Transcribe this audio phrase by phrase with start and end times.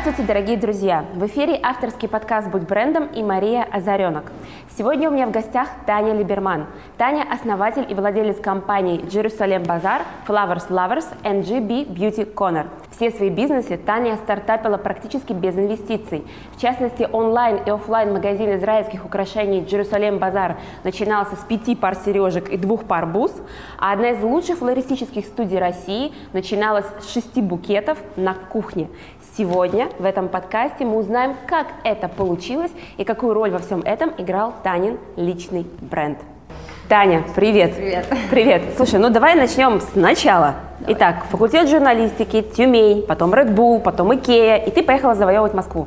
[0.00, 1.04] Здравствуйте, дорогие друзья!
[1.12, 4.30] В эфире авторский подкаст «Будь брендом» и Мария Озаренок.
[4.76, 6.66] Сегодня у меня в гостях Таня Либерман.
[6.96, 12.68] Таня– основатель и владелец компаний Jerusalem Bazaar, Flowers Lovers and GB Beauty Corner.
[12.92, 16.24] Все свои бизнесы Таня стартапила практически без инвестиций.
[16.52, 22.48] В частности, онлайн и офлайн магазин израильских украшений Jerusalem Bazaar начинался с пяти пар сережек
[22.48, 23.32] и двух пар бус,
[23.78, 28.88] а одна из лучших флористических студий России начиналась с шести букетов на кухне.
[29.38, 34.10] Сегодня в этом подкасте мы узнаем, как это получилось и какую роль во всем этом
[34.18, 36.18] играл Танин личный бренд.
[36.88, 37.76] Таня, привет.
[37.76, 38.06] Привет.
[38.30, 38.62] Привет.
[38.76, 40.56] Слушай, ну давай начнем сначала.
[40.80, 40.94] Давай.
[40.94, 45.86] Итак, факультет журналистики, Тюмень, потом Red Bull, потом Икея, и ты поехала завоевывать Москву.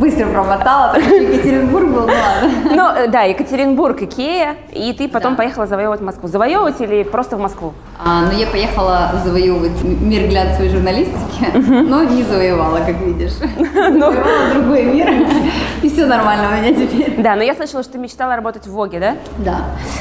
[0.00, 2.50] Быстро промотала, так что Екатеринбург был, ну ладно.
[2.64, 5.38] Ну, э, да, Екатеринбург, Икея, и ты потом да.
[5.38, 6.28] поехала завоевывать Москву.
[6.28, 7.74] Завоевывать или просто в Москву?
[7.98, 11.56] А, ну, я поехала завоевывать мир глянцевой журналистики,
[11.88, 13.32] но не завоевала, как видишь.
[13.76, 14.12] Ну.
[14.12, 15.08] Завоевала другой мир,
[15.82, 17.14] и все нормально у меня теперь.
[17.22, 19.16] Да, но я слышала, что ты мечтала работать в Воге, да?
[19.38, 19.56] Да.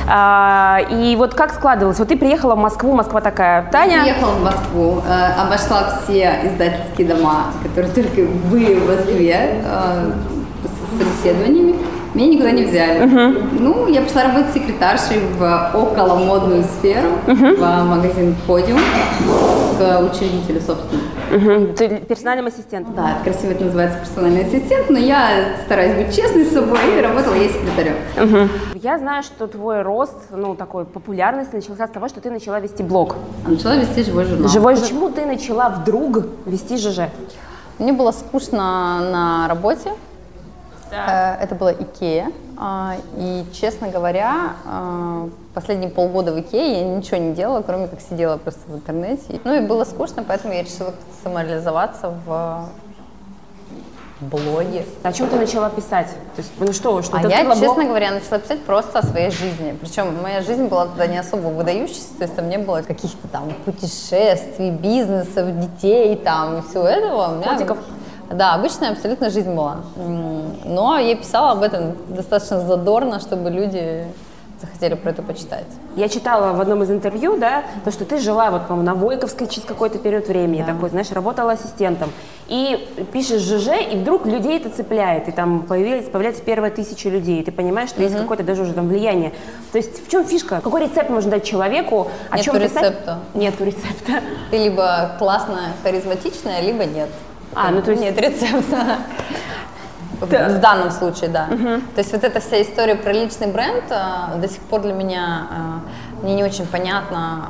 [0.08, 2.00] А, и вот как складывалось?
[2.00, 4.02] Вот ты приехала в Москву, Москва такая, Таня?
[4.02, 8.74] Приехала в Москву, э, обошла все издательские дома, которые только были
[9.16, 10.12] Москве, э,
[10.64, 11.76] с собеседованиями.
[12.14, 13.02] Меня никуда не взяли.
[13.02, 13.60] Uh-huh.
[13.60, 17.56] Ну, я пошла работать секретаршей в около модную сферу, uh-huh.
[17.58, 18.80] в магазин Podium,
[19.78, 21.02] к учредителю, собственно.
[21.32, 21.76] Uh-huh.
[21.76, 22.96] Ты персональным ассистентом?
[22.96, 27.34] Да, красиво это называется персональный ассистент, но я стараюсь быть честной с собой и работала
[27.34, 27.96] я секретарем.
[28.16, 28.50] Uh-huh.
[28.76, 32.82] Я знаю, что твой рост, ну, такой популярность начался с того, что ты начала вести
[32.82, 33.18] блог.
[33.46, 34.48] начала вести живой журнал.
[34.48, 37.10] Живой Почему ты начала вдруг вести ЖЖ?
[37.80, 39.92] Мне было скучно на работе,
[40.92, 41.38] да.
[41.40, 42.32] Э, это была Икея.
[42.58, 48.00] А, и, честно говоря, а, последние полгода в Икее я ничего не делала, кроме как
[48.00, 49.42] сидела просто в интернете.
[49.44, 52.70] Ну и было скучно, поэтому я решила самореализоваться в
[54.30, 54.86] блоге.
[55.04, 56.08] О чем ты начала писать?
[56.36, 57.60] То есть, ну что, что а я, блог?
[57.60, 59.78] честно говоря, начала писать просто о своей жизни.
[59.80, 63.54] Причем моя жизнь была тогда не особо выдающейся, то есть там не было каких-то там
[63.66, 67.42] путешествий, бизнесов, детей, там, всего этого.
[67.42, 67.78] Котиков?
[68.32, 69.82] Да, обычная абсолютно жизнь была.
[69.96, 74.06] Но я писала об этом достаточно задорно, чтобы люди
[74.62, 75.66] захотели про это почитать.
[75.96, 79.48] Я читала в одном из интервью, да, то, что ты жила вот, по-моему, на Войковской
[79.48, 80.74] через какой-то период времени, да.
[80.74, 82.10] такой, знаешь, работала ассистентом.
[82.48, 87.42] И пишешь ЖЖ, и вдруг людей это цепляет, и там появилась, появляется первая тысяча людей,
[87.42, 88.08] и ты понимаешь, что угу.
[88.08, 89.32] есть какое-то даже уже там влияние.
[89.72, 90.62] То есть в чем фишка?
[90.62, 92.08] Какой рецепт можно дать человеку?
[92.30, 93.20] О Нету чем рецепта.
[93.34, 94.22] Нету рецепта.
[94.52, 97.10] Ты либо классная, харизматичная, либо нет.
[97.56, 98.04] А, ну то есть...
[98.04, 98.98] Нет рецепта.
[100.30, 100.50] Да.
[100.50, 101.48] В данном случае, да.
[101.52, 101.82] Угу.
[101.96, 105.48] То есть вот эта вся история про личный бренд э, до сих пор для меня
[105.52, 107.46] э, мне не очень понятно,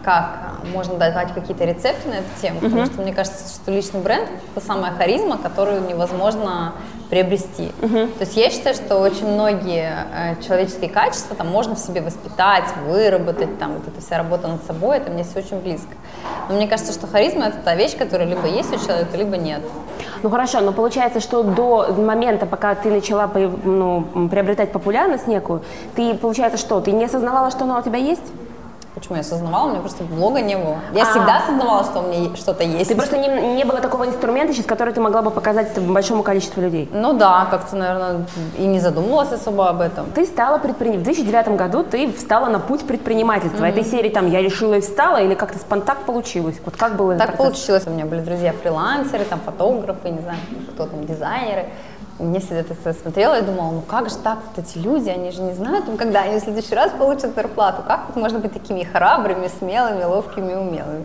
[0.00, 0.38] э, как
[0.72, 2.66] можно давать какие-то рецепты на эту тему, угу.
[2.66, 6.72] потому что мне кажется, что личный бренд это самая харизма, которую невозможно
[7.10, 7.72] приобрести.
[7.82, 8.06] Угу.
[8.18, 12.64] То есть я считаю, что очень многие э, человеческие качества там можно в себе воспитать,
[12.86, 15.94] выработать, там вот эта вся работа над собой, это мне все очень близко.
[16.48, 19.62] Но мне кажется, что харизма это та вещь, которая либо есть у человека, либо нет.
[20.22, 23.30] Ну хорошо, но получается, что до момента, пока ты начала
[23.64, 25.62] ну, приобретать популярность некую,
[25.94, 28.22] ты, получается, что, ты не осознавала, что она у тебя есть?
[28.96, 29.66] Почему я осознавала?
[29.66, 30.78] У меня просто блога не было.
[30.94, 31.10] Я а.
[31.10, 32.88] всегда осознавала, что у меня что-то есть.
[32.88, 36.62] Ты просто не, не было такого инструмента, через который ты могла бы показать большому количеству
[36.62, 36.88] людей.
[36.90, 38.26] Ну да, как-то, наверное,
[38.56, 40.10] и не задумывалась особо об этом.
[40.12, 41.02] Ты стала предпринимателем.
[41.02, 43.66] В 2009 году ты встала на путь предпринимательства.
[43.66, 43.68] Mm-hmm.
[43.68, 46.56] Этой серии там «Я решила и встала» или как-то спонтак получилось?
[46.64, 47.86] Вот как было Так получилось.
[47.86, 50.38] У меня были друзья-фрилансеры, там фотографы, не знаю,
[50.72, 51.66] кто там, дизайнеры.
[52.18, 55.42] Мне всегда это смотрела и думала, ну как же так, вот эти люди, они же
[55.42, 57.82] не знают, когда они в следующий раз получат зарплату.
[57.86, 61.04] Как вот можно быть такими храбрыми, смелыми, ловкими, умелыми?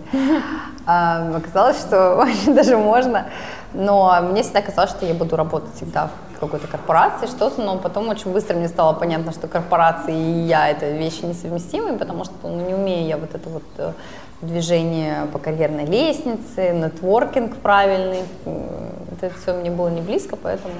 [0.85, 3.25] А, оказалось, что очень даже можно.
[3.73, 8.09] Но мне всегда казалось, что я буду работать всегда в какой-то корпорации, что-то, но потом
[8.09, 12.65] очень быстро мне стало понятно, что корпорации и я— это вещи несовместимые, потому что ну,
[12.65, 13.91] не умею я вот это вот э,
[14.41, 18.23] движение по карьерной лестнице, нетворкинг правильный.
[18.45, 20.73] Это все мне было не близко, поэтому...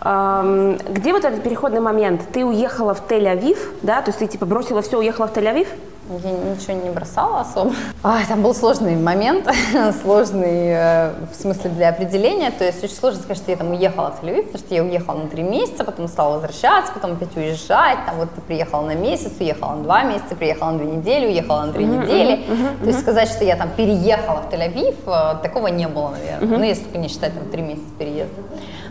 [0.00, 2.22] Где вот этот переходный момент?
[2.32, 4.02] Ты уехала в Тель-Авив, да?
[4.02, 5.68] То есть ты типа бросила все, уехала в Тель-Авив?
[6.08, 7.72] Я ничего не бросала особо.
[8.02, 9.48] Ой, там был сложный момент,
[10.02, 12.50] сложный э, в смысле для определения.
[12.50, 15.18] То есть очень сложно сказать, что я там уехала в Тель-Авив, потому что я уехала
[15.18, 17.98] на три месяца, потом стала возвращаться, потом опять уезжать.
[18.04, 21.72] Там вот приехала на месяц, уехала на два месяца, приехала на две недели, уехала на
[21.72, 22.32] три uh-huh, недели.
[22.32, 26.10] Uh-huh, uh-huh, То есть сказать, что я там переехала в Тель-Авив, э, такого не было,
[26.10, 26.48] наверное.
[26.48, 26.58] Uh-huh.
[26.58, 28.42] Ну, если только не считать там три месяца переезда.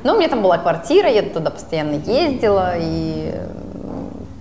[0.03, 3.35] Но у меня там была квартира, я туда постоянно ездила, и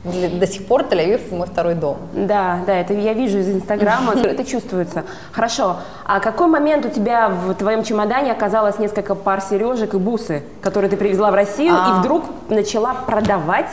[0.02, 1.99] До сих пор Тель-Авив мой второй дом.
[2.14, 5.05] Да, да, это я вижу из Инстаграма, это чувствуется.
[5.31, 5.76] Хорошо.
[6.06, 10.91] А какой момент у тебя в твоем чемодане оказалось несколько пар сережек и бусы, которые
[10.91, 11.91] ты привезла в Россию а...
[11.91, 13.69] и вдруг начала продавать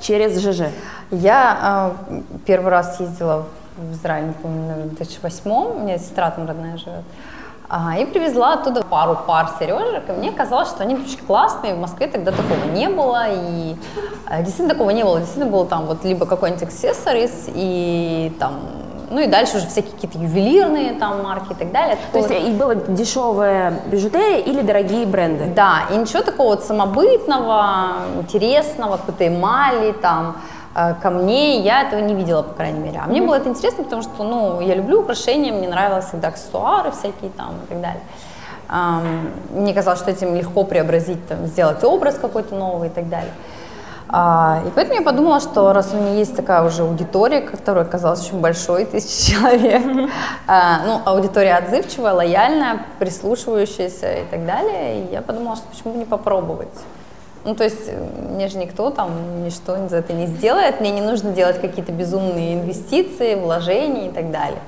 [0.00, 0.70] через ЖЖ?
[1.10, 6.30] Я э, первый раз ездила в Израиль, не помню, наверное, в 2008 у меня сестра
[6.30, 7.02] там родная живет.
[7.76, 11.78] А, и привезла оттуда пару пар сережек, и мне казалось, что они очень классные, в
[11.80, 13.74] Москве тогда такого не было, и
[14.26, 18.60] а, действительно такого не было, действительно было там вот либо какой-нибудь аксессуарис, и там
[19.10, 21.98] ну и дальше уже всякие какие-то ювелирные там марки и так далее.
[22.12, 25.46] То есть и было дешевая бижутерия или дорогие бренды?
[25.54, 30.36] Да, и ничего такого вот самобытного, интересного, какой-то эмали там,
[30.74, 33.00] Э, камней, я этого не видела, по крайней мере.
[33.02, 36.90] А мне было это интересно, потому что, ну, я люблю украшения, мне нравилось всегда аксессуары
[36.90, 38.02] всякие там и так далее.
[39.50, 43.30] Мне казалось, что этим легко преобразить, там, сделать образ какой-то новый и так далее.
[44.08, 48.20] А, и поэтому я подумала, что раз у меня есть такая уже аудитория, которая оказалась
[48.24, 50.10] очень большой, тысячи человек,
[50.46, 56.04] а, ну, аудитория отзывчивая, лояльная, прислушивающаяся и так далее, я подумала, что почему бы не
[56.04, 56.68] попробовать.
[57.44, 61.02] Ну, то есть э, мне же никто там ничто за это не сделает, мне не
[61.02, 64.60] нужно делать какие-то безумные инвестиции, вложения и так далее.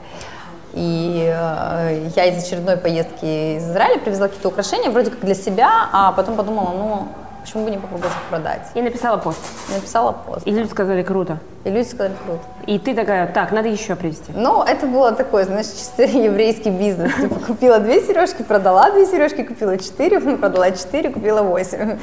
[0.74, 5.88] И э, я из очередной поездки из Израиля привезла какие-то украшения, вроде как для себя,
[5.90, 7.08] а потом подумала, ну,
[7.46, 8.62] почему бы не попробовать их продать?
[8.74, 9.38] И написала пост.
[9.72, 10.44] Написала пост.
[10.46, 11.38] И люди сказали, круто.
[11.62, 12.42] И люди сказали, круто.
[12.66, 14.32] И ты такая, так, надо еще привезти.
[14.34, 17.14] Ну, это было такое, знаешь, чисто еврейский бизнес.
[17.14, 21.98] Типа, купила две сережки, продала две сережки, купила четыре, продала четыре, купила восемь.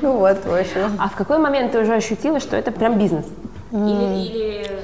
[0.00, 0.98] Ну вот, в общем.
[0.98, 3.26] А в какой момент ты уже ощутила, что это прям бизнес?
[3.72, 4.80] Или,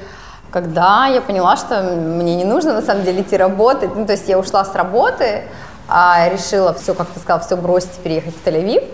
[0.50, 4.28] Когда я поняла, что мне не нужно на самом деле идти работать, ну, то есть
[4.28, 5.44] я ушла с работы,
[5.88, 8.84] а решила все, как ты сказал, все бросить и переехать в Тель-Авив,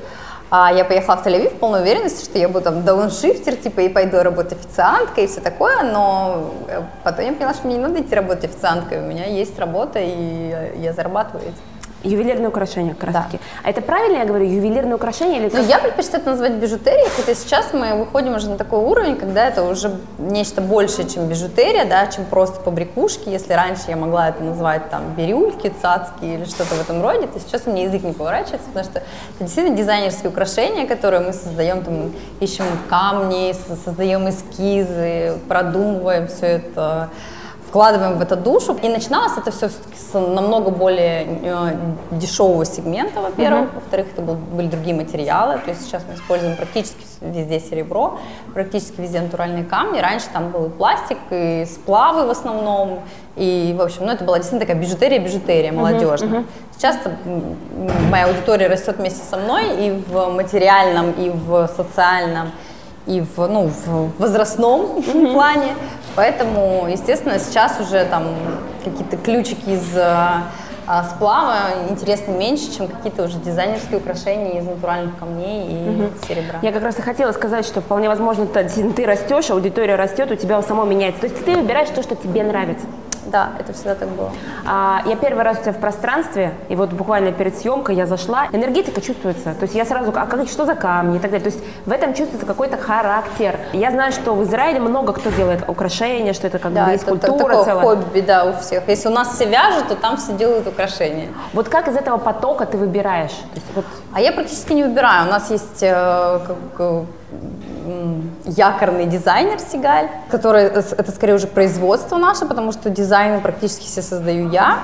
[0.51, 3.89] а я поехала в Тель-Авив в полной уверенности, что я буду там дауншифтер, типа, и
[3.89, 8.01] пойду работать официанткой и все такое, но э, потом я поняла, что мне не надо
[8.01, 11.78] идти работать официанткой, у меня есть работа, и я зарабатываю этим.
[12.03, 13.23] Ювелирные украшения как раз да.
[13.23, 13.41] таки.
[13.65, 17.35] А это правильно я говорю, ювелирные украшения или Ну, я предпочитаю это называть бижутерией, хотя
[17.35, 22.07] сейчас мы выходим уже на такой уровень, когда это уже нечто большее, чем бижутерия, да,
[22.07, 23.29] чем просто побрякушки.
[23.29, 27.41] Если раньше я могла это назвать там бирюльки, цацки или что-то в этом роде, то
[27.41, 29.07] сейчас у меня язык не поворачивается, потому что это
[29.41, 33.55] действительно дизайнерские украшения, которые мы создаем, там, ищем камни,
[33.85, 37.11] создаем эскизы, продумываем все это
[37.69, 38.77] вкладываем в это душу.
[38.83, 41.77] И начиналось это все с намного более э,
[42.13, 43.69] дешевого сегмента, во-первых.
[43.69, 43.75] Uh-huh.
[43.75, 45.59] Во-вторых, это был, были другие материалы.
[45.65, 48.19] То есть сейчас мы используем практически везде серебро,
[48.55, 49.99] практически везде натуральные камни.
[50.01, 53.01] Раньше там был и пластик, и сплавы в основном.
[53.37, 56.41] И, в общем, ну, это была действительно такая бижутерия, бижутерия молодежная.
[56.41, 56.47] Uh-huh.
[56.77, 56.97] Сейчас
[58.11, 62.51] моя аудитория растет вместе со мной и в материальном, и в социальном,
[63.07, 65.75] и в, ну, в возрастном плане.
[66.19, 68.25] Поэтому, естественно, сейчас уже там
[68.83, 75.69] какие-то ключики из а, сплава интересны меньше, чем какие-то уже дизайнерские украшения из натуральных камней
[75.71, 76.11] и угу.
[76.27, 76.59] серебра.
[76.61, 80.61] Я как раз и хотела сказать, что вполне возможно, ты, растешь, аудитория растет, у тебя
[80.63, 81.21] само меняется.
[81.21, 82.87] То есть ты выбираешь то, что тебе нравится.
[83.31, 84.31] Да, это всегда так было.
[84.67, 88.49] А, я первый раз у тебя в пространстве, и вот буквально перед съемкой я зашла,
[88.53, 89.55] энергетика чувствуется.
[89.55, 91.51] То есть я сразу, а как, что за камни и так далее.
[91.51, 93.59] То есть в этом чувствуется какой-то характер.
[93.73, 97.05] Я знаю, что в Израиле много кто делает украшения, что это как да, бы есть
[97.05, 97.85] это, культура это целая.
[97.85, 98.89] хобби, да, у всех.
[98.89, 101.29] Если у нас все вяжут, то там все делают украшения.
[101.53, 103.31] Вот как из этого потока ты выбираешь?
[103.31, 103.85] То есть, вот...
[104.15, 105.27] А я практически не выбираю.
[105.27, 106.41] У нас есть э,
[106.77, 107.05] как,
[108.49, 114.03] якорный дизайнер Сигаль, который, э, это скорее уже производство наше, потому что дизайны практически все
[114.03, 114.79] создаю я.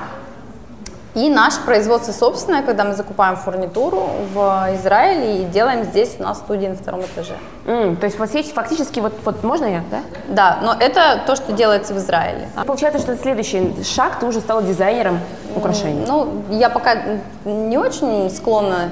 [1.15, 6.39] И наше производство собственное, когда мы закупаем фурнитуру в Израиле и делаем здесь у нас
[6.39, 7.35] студии на втором этаже.
[7.65, 10.01] Mm, то есть у вас есть фактически, вот, вот можно я, да?
[10.27, 12.49] Да, но это то, что делается в Израиле.
[12.57, 15.21] А получается, что следующий шаг, ты уже стала дизайнером
[15.55, 16.03] украшений.
[16.05, 16.97] Ну, я пока
[17.45, 18.91] не очень склонна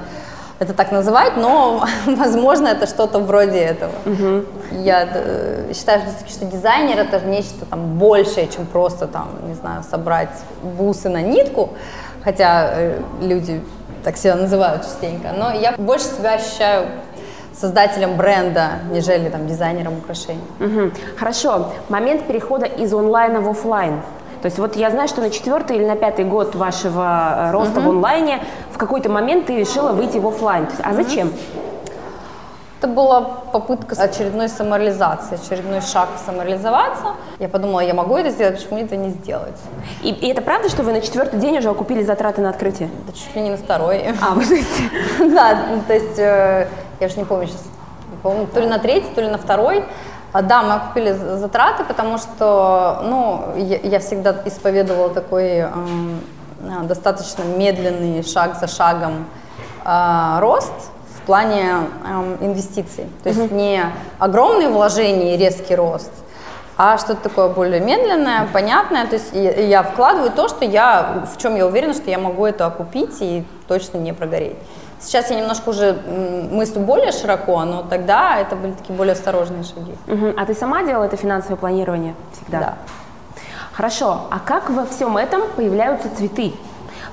[0.58, 3.92] это так называть, но, возможно, это что-то вроде этого.
[4.06, 4.44] Угу.
[4.82, 10.30] Я э, считаю, что дизайнер это нечто там большее, чем просто там, не знаю, собрать
[10.62, 11.70] бусы на нитку,
[12.22, 13.62] хотя э, люди
[14.04, 16.86] так себя называют частенько, но я больше себя ощущаю
[17.54, 20.40] создателем бренда, нежели там дизайнером украшений.
[20.60, 20.90] Угу.
[21.16, 21.72] Хорошо.
[21.88, 24.00] Момент перехода из онлайна в офлайн.
[24.42, 27.80] То есть вот я знаю, что на четвертый или на пятый год вашего э, роста
[27.80, 27.88] угу.
[27.88, 28.42] в онлайне
[28.74, 30.66] в какой-то момент ты решила выйти в офлайн.
[30.82, 31.32] А зачем?
[32.80, 37.14] Это была попытка очередной самореализации, очередной шаг самореализоваться.
[37.38, 39.56] Я подумала, я могу это сделать, почему это не сделать?
[40.02, 42.90] И, и это правда, что вы на четвертый день уже окупили затраты на открытие?
[43.06, 44.04] Да чуть ли не на второй.
[44.20, 44.44] А, вы
[45.34, 46.68] Да, то есть, э,
[47.00, 47.62] я уже не помню сейчас,
[48.22, 49.84] по-моему, то ли на третий, то ли на второй
[50.32, 55.68] А, да, мы окупили затраты, потому что, ну, я, я всегда исповедовала такой э,
[56.84, 59.26] достаточно медленный шаг за шагом
[59.84, 60.72] э, рост
[61.18, 61.72] в плане
[62.04, 63.06] э, инвестиций.
[63.22, 63.54] То есть mm-hmm.
[63.54, 63.84] не
[64.18, 66.12] огромные вложения и резкий рост,
[66.76, 69.06] а что-то такое более медленное, понятное.
[69.06, 72.44] То есть я, я вкладываю то, что я, в чем я уверена, что я могу
[72.46, 74.56] это окупить и точно не прогореть.
[75.00, 75.92] Сейчас я немножко уже
[76.50, 79.94] мыслю более широко, но тогда это были такие более осторожные шаги.
[80.08, 80.34] Угу.
[80.36, 82.58] А ты сама делала это финансовое планирование всегда?
[82.58, 82.74] Да.
[83.76, 84.22] Хорошо.
[84.30, 86.52] А как во всем этом появляются цветы?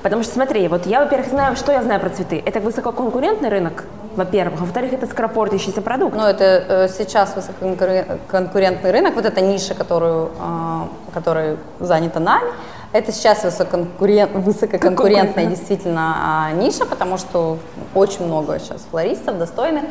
[0.04, 2.42] Потому что смотри, вот я, во-первых, знаю, что я знаю про цветы.
[2.46, 3.84] Это высококонкурентный рынок,
[4.16, 4.62] во-первых.
[4.62, 6.16] Во-вторых, это скоропортящийся продукт.
[6.16, 10.82] Ну, это э, сейчас высококонкурентный рынок, вот эта ниша, которую, э,
[11.14, 12.52] которая занята нами,
[12.94, 17.58] это сейчас высококонкурент, высококонкурентная действительно а, ниша, потому что
[17.96, 19.86] очень много сейчас флористов достойных,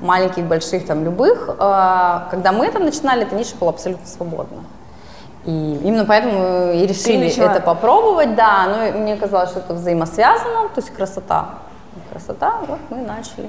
[0.00, 1.50] маленьких, больших, там, любых.
[1.58, 4.62] А, когда мы там начинали, эта ниша была абсолютно свободна.
[5.46, 10.80] И именно поэтому и решили это попробовать, да, но мне казалось, что это взаимосвязано, то
[10.80, 11.50] есть красота.
[12.10, 13.48] Красота, вот мы начали.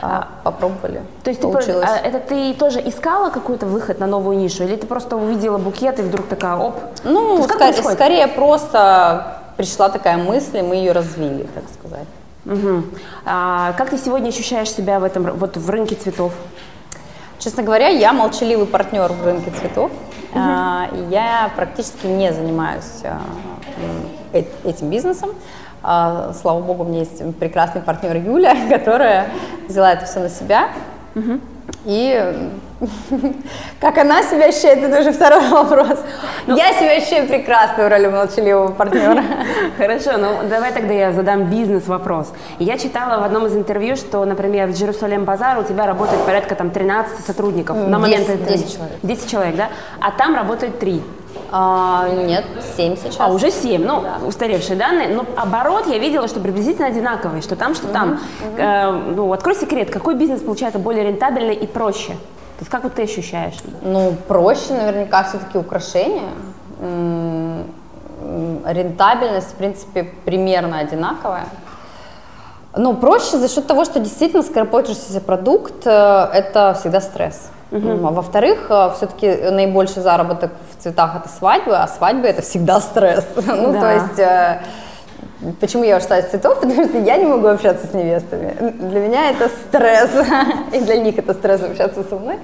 [0.00, 1.02] А, попробовали.
[1.22, 1.86] То есть получилось.
[1.86, 5.58] Ты, а это ты тоже искала какой-то выход на новую нишу, или ты просто увидела
[5.58, 6.76] букет и вдруг такая, оп?
[7.04, 12.06] Ну, скорее, скорее просто пришла такая мысль, и мы ее развили, так сказать.
[12.46, 12.84] Угу.
[13.26, 16.32] А, как ты сегодня ощущаешь себя в этом, вот в рынке цветов?
[17.38, 19.90] Честно говоря, я молчаливый партнер в рынке цветов.
[20.34, 23.20] А, я практически не занимаюсь а,
[24.64, 25.30] этим бизнесом.
[25.82, 29.28] А, слава богу, у меня есть прекрасный партнер Юля, которая
[29.68, 30.68] взяла это все на себя.
[31.84, 32.50] И
[33.80, 35.98] как она себя ощущает, это уже второй вопрос.
[36.46, 39.22] Ну, я себя ощущаю прекрасно в роли молчаливого партнера.
[39.78, 42.32] Хорошо, ну давай тогда я задам бизнес-вопрос.
[42.58, 46.56] Я читала в одном из интервью, что, например, в Джерусалем Базар у тебя работает порядка
[46.56, 48.96] там 13 сотрудников 10, на момент 10 человек.
[49.02, 49.68] 10 человек, да?
[50.00, 51.02] А там работает 3.
[51.54, 53.16] А, нет, 7 сейчас.
[53.18, 54.26] А, уже 7, ну, да.
[54.26, 55.08] устаревшие данные.
[55.08, 58.12] Но оборот я видела, что приблизительно одинаковый, что там, что угу, там.
[58.12, 58.56] Угу.
[58.56, 62.12] Э, ну, открой секрет, какой бизнес получается более рентабельный и проще?
[62.12, 63.56] То есть как вот ты ощущаешь?
[63.82, 66.30] Ну, проще наверняка все-таки украшения.
[68.64, 71.46] Рентабельность, в принципе, примерно одинаковая.
[72.74, 75.90] Ну, проще за счет того, что действительно скоропортящийся продукт э,–
[76.32, 77.50] это всегда стресс.
[77.70, 77.96] Угу.
[78.12, 83.26] Во-вторых, э, все-таки наибольший заработок в цветах это свадьбы, а свадьбы это всегда стресс.
[83.36, 84.62] ну, то есть э,
[85.60, 86.60] Почему я ушла из цветов?
[86.60, 88.54] Потому что я не могу общаться с невестами.
[88.78, 90.10] Для меня это стресс,
[90.72, 92.38] и для них это стресс общаться со мной.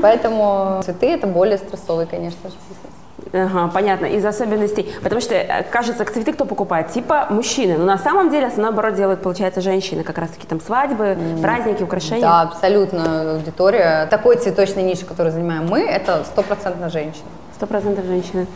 [0.00, 2.97] Поэтому цветы это более стрессовый, конечно же, бизнес.
[3.32, 4.90] Ага, понятно, из особенностей.
[5.02, 6.88] Потому что, э, кажется, цветы кто покупает?
[6.92, 7.76] Типа мужчины.
[7.76, 10.02] Но на самом деле основной оборот делают, получается, женщины.
[10.02, 12.22] Как раз таки там свадьбы, праздники, украшения.
[12.22, 13.32] Да, абсолютно.
[13.34, 14.06] Аудитория.
[14.06, 17.26] Такой цветочной ниши, которую занимаем мы, это стопроцентно женщины.
[17.54, 18.46] Сто процентов женщины.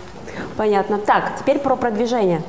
[0.57, 0.99] Понятно.
[0.99, 2.43] Так, теперь про продвижение.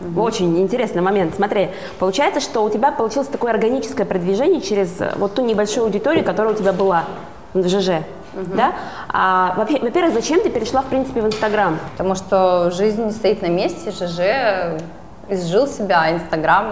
[0.00, 0.20] Угу.
[0.22, 1.34] Очень интересный момент.
[1.34, 6.24] Смотри, получается, что у тебя получилось такое органическое продвижение через э, вот ту небольшую аудиторию,
[6.24, 7.04] которая у тебя была
[7.52, 8.02] в ЖЖ.
[8.34, 8.56] Угу.
[8.56, 8.72] Да?
[9.08, 11.78] А, во-первых, зачем ты перешла, в принципе, в Инстаграм?
[11.92, 14.80] Потому что жизнь не стоит на месте, ЖЖ
[15.30, 16.66] изжил себя, Инстаграм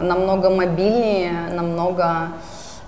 [0.00, 2.28] э, намного мобильнее, намного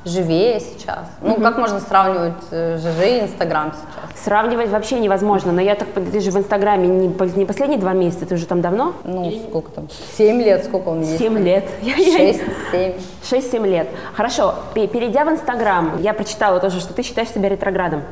[0.07, 1.09] живее сейчас.
[1.21, 1.43] Ну, угу.
[1.43, 4.25] как можно сравнивать э, ЖЖ и Инстаграм сейчас?
[4.25, 8.25] Сравнивать вообще невозможно, но я так, ты же в Инстаграме не, не последние два месяца,
[8.25, 8.95] ты уже там давно?
[9.05, 9.43] Ну, Или...
[9.49, 9.89] сколько там?
[10.17, 11.19] Семь лет, сколько он есть?
[11.19, 11.65] Семь лет.
[11.83, 12.93] Шесть, семь.
[13.29, 13.89] Шесть-семь лет.
[14.15, 18.03] Хорошо, перейдя в Инстаграм, я прочитала тоже, что ты считаешь себя ретроградом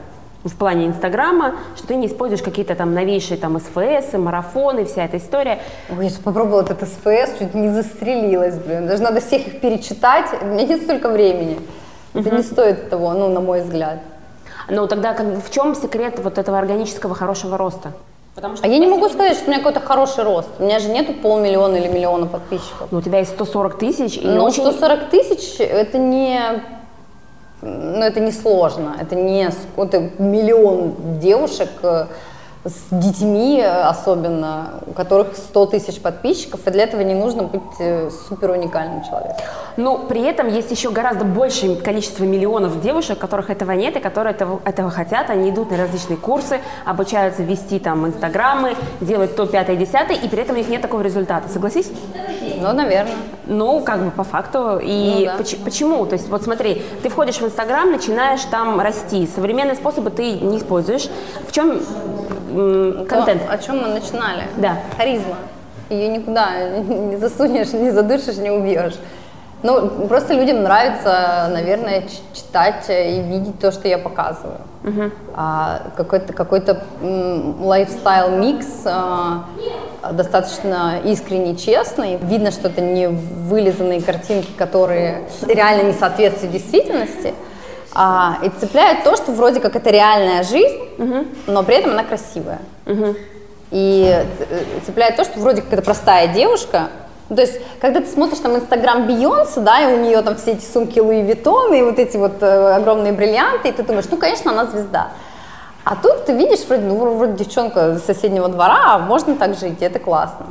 [0.44, 5.16] в плане Инстаграма, что ты не используешь какие-то там новейшие там СФС, марафоны, вся эта
[5.16, 5.60] история.
[5.90, 8.86] Ой, я же попробовала этот СФС, чуть не застрелилась, блин.
[8.86, 11.58] Даже надо всех их перечитать, у меня нет столько времени.
[12.14, 13.98] Это не стоит того, ну, на мой взгляд.
[14.68, 17.92] Ну, тогда как, в чем секрет вот этого органического хорошего роста?
[18.34, 20.48] Потому что а я не могу сказать, что у меня какой-то хороший рост.
[20.58, 22.88] У меня же нету полмиллиона или миллиона подписчиков.
[22.90, 24.16] Ну, у тебя есть 140 тысяч.
[24.16, 24.62] И ну, очень...
[24.62, 26.40] 140 тысяч это не
[27.62, 28.96] ну, это не сложно.
[29.00, 32.06] Это не это миллион девушек э,
[32.64, 38.08] с детьми особенно, у которых 100 тысяч подписчиков, и для этого не нужно быть э,
[38.28, 39.36] супер уникальным человеком.
[39.76, 44.34] Но при этом есть еще гораздо большее количество миллионов девушек, которых этого нет и которые
[44.34, 45.28] этого, этого хотят.
[45.28, 50.40] Они идут на различные курсы, обучаются вести там инстаграмы, делать то, пятое, десятое, и при
[50.40, 51.48] этом у них нет такого результата.
[51.50, 51.90] Согласись?
[52.60, 53.14] Ну, наверное.
[53.46, 54.80] Ну, как бы по факту.
[54.82, 55.36] И ну, да.
[55.36, 56.06] поч- почему?
[56.06, 59.28] То есть, вот смотри, ты входишь в Инстаграм, начинаешь там расти.
[59.34, 61.08] Современные способы ты не используешь.
[61.46, 61.80] В чем
[63.08, 63.46] контент.
[63.46, 64.44] То, о чем мы начинали.
[64.56, 64.78] Да.
[64.96, 65.36] Харизма.
[65.90, 68.94] Ее никуда не засунешь, не задушишь, не убьешь.
[69.64, 74.58] Ну, просто людям нравится, наверное, читать и видеть то, что я показываю.
[74.82, 75.10] Uh-huh.
[75.34, 79.44] А, какой-то какой-то lifestyle-микс а,
[80.12, 82.16] достаточно искренний, честный.
[82.16, 87.32] Видно, что это не вылизанные картинки, которые реально не соответствуют действительности.
[87.94, 91.26] А, и цепляет то, что вроде как это реальная жизнь, uh-huh.
[91.46, 92.60] но при этом она красивая.
[92.86, 93.16] Uh-huh.
[93.70, 94.24] И
[94.84, 96.88] цепляет то, что вроде как это простая девушка,
[97.28, 100.64] то есть, когда ты смотришь там Инстаграм Бейонсе, да, и у нее там все эти
[100.64, 104.50] сумки Луи Виттон и вот эти вот э, огромные бриллианты, и ты думаешь, ну, конечно,
[104.50, 105.08] она звезда.
[105.84, 109.80] А тут ты видишь, вроде, ну, вроде девчонка с соседнего двора, а можно так жить,
[109.80, 110.46] и это классно.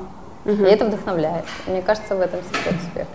[0.46, 0.64] Угу.
[0.64, 1.46] И это вдохновляет.
[1.68, 3.08] Мне кажется, в этом секрет успеха.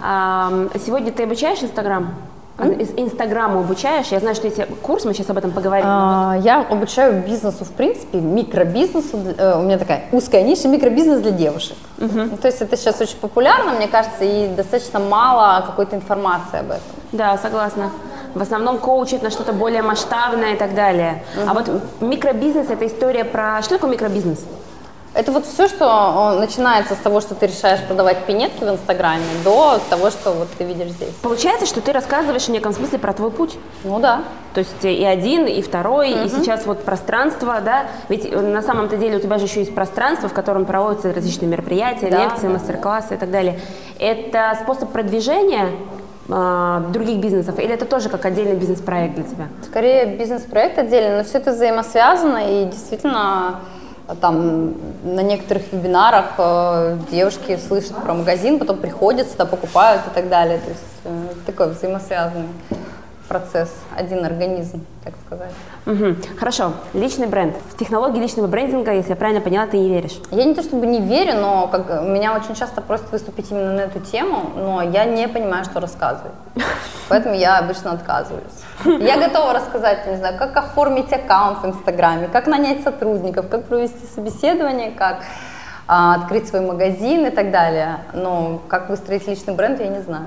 [0.00, 0.50] А,
[0.84, 2.14] сегодня ты обучаешь Инстаграм?
[2.58, 4.08] Инстаграму обучаешь?
[4.08, 5.86] Я знаю, что есть курс, мы сейчас об этом поговорим.
[5.88, 9.18] А, я обучаю бизнесу, в принципе, микробизнесу.
[9.38, 11.76] Э, у меня такая узкая ниша, микробизнес для девушек.
[11.98, 12.36] Угу.
[12.40, 16.82] То есть это сейчас очень популярно, мне кажется, и достаточно мало какой-то информации об этом.
[17.12, 17.90] Да, согласна.
[18.34, 21.22] В основном коучат на что-то более масштабное и так далее.
[21.36, 21.50] Угу.
[21.50, 23.62] А вот микробизнес– это история про…
[23.62, 24.44] Что такое микробизнес?
[25.14, 29.78] Это вот все, что начинается с того, что ты решаешь продавать пинетки в Инстаграме, до
[29.90, 31.12] того, что вот ты видишь здесь.
[31.22, 33.58] Получается, что ты рассказываешь в неком смысле про твой путь?
[33.84, 34.22] Ну да.
[34.54, 36.24] То есть и один, и второй, угу.
[36.24, 37.84] и сейчас вот пространство, да?
[38.08, 41.48] Ведь э, на самом-то деле у тебя же еще есть пространство, в котором проводятся различные
[41.48, 42.54] мероприятия, да, лекции, да.
[42.54, 43.60] мастер-классы и так далее.
[43.98, 45.68] Это способ продвижения
[46.28, 49.48] э, других бизнесов, или это тоже как отдельный бизнес-проект для тебя?
[49.66, 53.60] Скорее бизнес-проект отдельный, но все это взаимосвязано и действительно
[54.20, 60.28] там на некоторых вебинарах э, девушки слышат про магазин, потом приходят сюда, покупают и так
[60.28, 60.58] далее.
[60.58, 62.48] То есть э, такой взаимосвязанный
[63.28, 65.52] процесс, один организм, так сказать.
[65.84, 66.16] Угу.
[66.38, 67.56] Хорошо, личный бренд.
[67.70, 70.20] В технологии личного брендинга, если я правильно поняла, ты не веришь?
[70.30, 73.80] Я не то чтобы не верю, но как, меня очень часто просят выступить именно на
[73.80, 76.32] эту тему, но я не понимаю, что рассказывать.
[77.08, 78.44] Поэтому я обычно отказываюсь.
[78.84, 84.06] Я готова рассказать, не знаю, как оформить аккаунт в Инстаграме, как нанять сотрудников, как провести
[84.14, 85.24] собеседование, как
[85.88, 87.98] а, открыть свой магазин и так далее.
[88.12, 90.26] Но как выстроить личный бренд, я не знаю.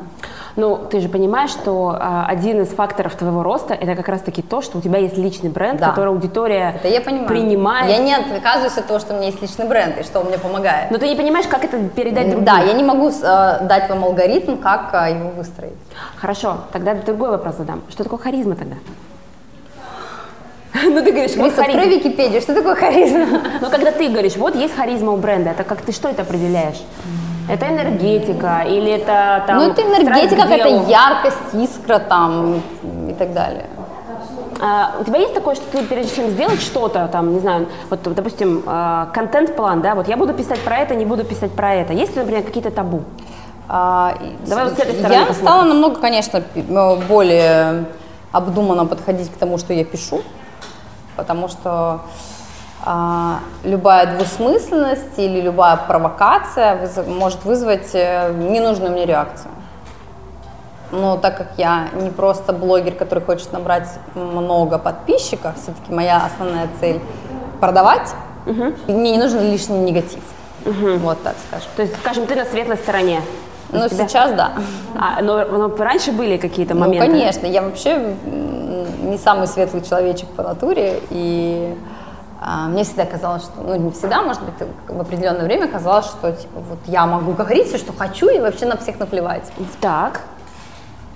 [0.56, 4.62] Ну, ты же понимаешь, что а, один из факторов твоего роста это как раз-таки то,
[4.62, 5.90] что у тебя есть личный бренд, да.
[5.90, 7.28] который аудитория это я понимаю.
[7.28, 7.92] принимает.
[7.92, 10.38] Я не отказываюсь от того, что у меня есть личный бренд и что он мне
[10.38, 10.92] помогает.
[10.92, 12.46] Но ты не понимаешь, как это передать другим.
[12.46, 15.74] Да, я не могу э, дать вам алгоритм, как э, его выстроить.
[16.16, 17.82] Хорошо, тогда другой вопрос задам.
[17.90, 18.76] Что такое харизма тогда?
[20.84, 21.82] Ну, ты говоришь, вот харизма.
[21.82, 23.42] Открой Википедию, что такое харизма?
[23.62, 26.82] Ну, когда ты говоришь, вот есть харизма у бренда, это как ты что это определяешь?
[27.48, 29.58] Это энергетика или это там...
[29.58, 32.62] Ну, это энергетика, это яркость, искра там
[33.08, 33.66] и так далее.
[34.62, 38.02] А, у тебя есть такое, что ты перед чем сделать что-то, там, не знаю, вот,
[38.04, 41.94] допустим, а, контент-план, да, вот я буду писать про это, не буду писать про это.
[41.94, 43.04] Есть ли, например, какие-то табу?
[43.68, 44.16] А,
[44.48, 45.46] Давай вот с этой стороны Я посмотрим.
[45.46, 46.44] стала намного, конечно,
[47.08, 47.86] более
[48.32, 50.22] обдуманно подходить к тому, что я пишу,
[51.16, 52.02] потому что
[53.64, 59.50] любая двусмысленность или любая провокация вызов, может вызвать э, ненужную мне реакцию.
[60.92, 66.70] Но так как я не просто блогер, который хочет набрать много подписчиков, все-таки моя основная
[66.80, 67.00] цель
[67.60, 68.14] продавать,
[68.46, 68.74] угу.
[68.88, 70.24] мне не нужен лишний негатив.
[70.66, 70.98] Угу.
[71.00, 71.70] Вот так скажем.
[71.76, 73.22] То есть, скажем, ты на светлой стороне.
[73.72, 74.52] Ну, сейчас да.
[74.98, 77.08] А, но, но раньше были какие-то ну, моменты?
[77.08, 77.46] Ну, конечно.
[77.48, 78.16] Я вообще
[79.02, 81.02] не самый светлый человечек по натуре.
[81.10, 81.95] И а,
[82.46, 86.60] мне всегда казалось, что, ну не всегда, может быть, в определенное время казалось, что типа
[86.60, 89.52] вот я могу говорить все, что хочу, и вообще на всех наплевать.
[89.82, 90.22] Так.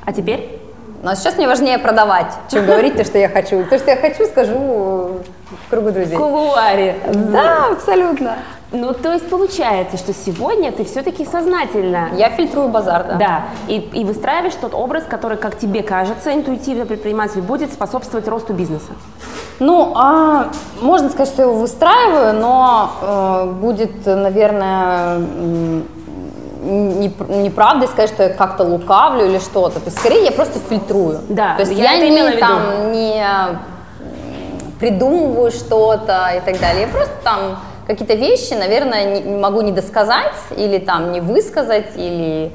[0.05, 0.59] А теперь?
[1.03, 3.63] А сейчас мне важнее продавать, чем говорить то, что я хочу.
[3.65, 6.15] То, что я хочу, скажу в кругу друзей.
[6.15, 6.99] В кулуаре.
[7.13, 8.37] Да, абсолютно.
[8.71, 12.09] Ну, то есть получается, что сегодня ты все-таки сознательно...
[12.15, 13.15] Я фильтрую базар, да.
[13.15, 18.53] Да, и, и выстраиваешь тот образ, который, как тебе кажется, интуитивно предприниматель будет способствовать росту
[18.53, 18.91] бизнеса.
[19.59, 20.49] Ну, а,
[20.81, 25.19] можно сказать, что я его выстраиваю, но э, будет, наверное,
[26.61, 29.79] неправдой сказать, что я как-то лукавлю или что-то.
[29.79, 31.21] То есть, скорее, я просто фильтрую.
[31.29, 33.25] Да, То есть, я, я не, там, не
[34.79, 36.83] придумываю что-то и так далее.
[36.83, 37.57] Я просто там
[37.89, 42.51] какие-то вещи, наверное, не, могу не досказать или там не высказать, или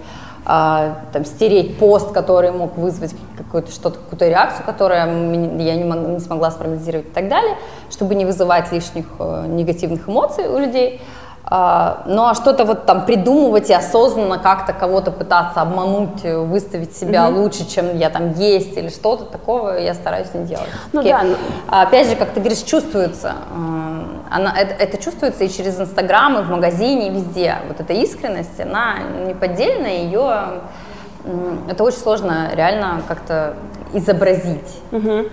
[0.47, 5.99] а, там, стереть пост, который мог вызвать какую-то что-то, какую-то реакцию, которую я не, мог,
[6.07, 7.57] не смогла спрогнозировать и так далее,
[7.91, 11.03] чтобы не вызывать лишних э, негативных эмоций у людей.
[11.47, 16.97] А, ну а что-то вот там придумывать и осознанно как-то кого-то пытаться обмануть, э, выставить
[16.97, 17.43] себя угу.
[17.43, 20.69] лучше, чем я там есть или что-то такого, я стараюсь не делать.
[20.93, 21.37] Ну Такие, да.
[21.69, 23.35] А, опять же, как ты говоришь, чувствуется.
[23.51, 27.57] Э, она, это, это чувствуется и через Инстаграм, и в магазине, и везде.
[27.69, 30.63] Вот эта искренность, она не поддельная, ее
[31.69, 33.55] это очень сложно реально как-то
[33.93, 34.81] изобразить.
[34.93, 35.25] Угу.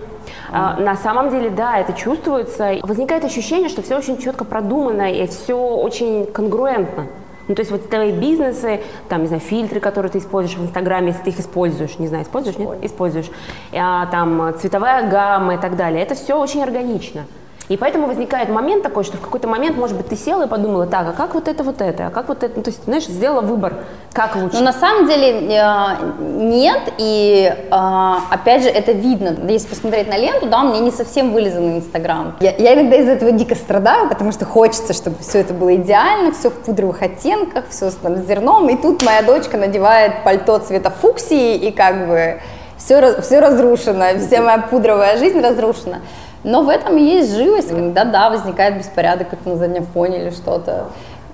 [0.52, 2.74] А, на самом деле, да, это чувствуется.
[2.84, 7.08] Возникает ощущение, что все очень четко продумано и все очень конгруентно.
[7.48, 11.08] Ну, то есть вот твои бизнесы, там, не знаю, фильтры, которые ты используешь в Инстаграме,
[11.08, 12.70] если ты их используешь, не знаю, используешь, нет?
[12.82, 13.30] Используешь.
[13.74, 16.02] А, там, цветовая гамма и так далее.
[16.02, 17.26] Это все очень органично.
[17.70, 20.88] И поэтому возникает момент такой, что в какой-то момент, может быть, ты села и подумала,
[20.88, 23.06] так, а как вот это, вот это, а как вот это, ну, то есть, знаешь,
[23.06, 23.76] сделала выбор,
[24.12, 24.58] как лучше.
[24.58, 25.86] Ну, на самом деле э,
[26.20, 29.38] нет, и э, опять же, это видно.
[29.48, 32.36] Если посмотреть на ленту, да, мне не совсем вылезан Инстаграм.
[32.42, 36.34] Я, я иногда из этого дико страдаю, потому что хочется, чтобы все это было идеально,
[36.34, 40.90] все в пудровых оттенках, все с, там, зерном, и тут моя дочка надевает пальто цвета
[40.90, 42.42] фуксии, и как бы
[42.78, 46.02] все, все разрушено, вся моя пудровая жизнь разрушена.
[46.44, 47.72] Но в этом и есть живость.
[47.72, 50.88] Иногда, да, возникает беспорядок как на заднем фоне или что-то.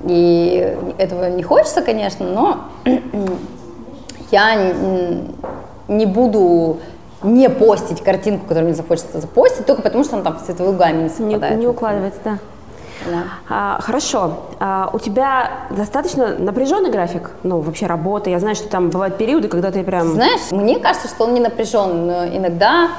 [0.04, 2.58] И этого не хочется, конечно, но
[4.32, 4.74] я
[5.88, 6.78] не буду
[7.24, 11.04] не постить картинку, которую мне захочется запостить, только потому что она там в цветовой гамме
[11.04, 11.56] не совпадает.
[11.56, 12.38] Не, не укладывается, да.
[13.06, 13.24] Да.
[13.50, 14.39] А, хорошо.
[14.60, 17.32] А, у тебя достаточно напряженный график?
[17.43, 18.30] Ну, вообще работа.
[18.30, 20.08] Я знаю, что там бывают периоды, когда ты прям...
[20.08, 22.89] Знаешь, мне кажется, что он не напряжен, но иногда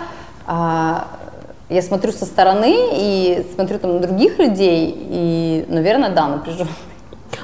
[0.46, 1.08] а,
[1.68, 6.70] я смотрю со стороны и смотрю там на других людей, и, наверное, да, напряженно.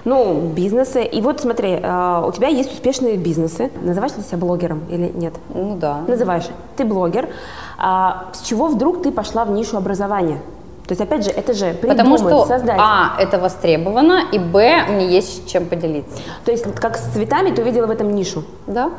[0.05, 1.03] Ну, бизнесы.
[1.05, 3.71] И вот смотри, э, у тебя есть успешные бизнесы.
[3.83, 5.35] Называешь ты себя блогером или нет?
[5.49, 6.03] Ну да.
[6.07, 6.49] Называешь.
[6.77, 7.29] Ты блогер.
[7.79, 10.41] А с чего вдруг ты пошла в нишу образования?
[10.87, 12.79] То есть, опять же, это же придумать, Потому что, создать.
[12.79, 16.19] а, это востребовано, и, б, мне есть чем поделиться.
[16.45, 18.45] То есть, как с цветами, ты увидела в этом нишу?
[18.67, 18.91] Да.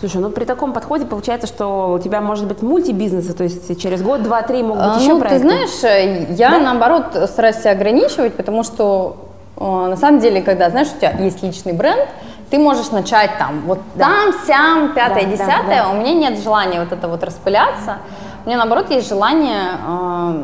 [0.00, 4.02] Слушай, ну при таком подходе получается, что у тебя может быть мультибизнесы, то есть через
[4.02, 5.40] год, два, три могут быть а, еще ну, проекты.
[5.40, 6.58] ты знаешь, я да?
[6.58, 9.16] наоборот стараюсь себя ограничивать, потому что
[9.56, 12.06] э, на самом деле, когда, знаешь, у тебя есть личный бренд,
[12.50, 14.04] ты можешь начать там, вот да.
[14.04, 15.90] там, сям, пятое, да, десятое, да, да.
[15.90, 17.98] у меня нет желания вот это вот распыляться,
[18.44, 20.42] у меня наоборот есть желание э,